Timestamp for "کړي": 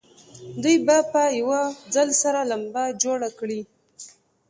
3.39-3.61